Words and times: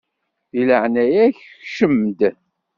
Di 0.51 0.63
leɛnaya-k 0.67 1.37
kcem-d! 1.63 2.19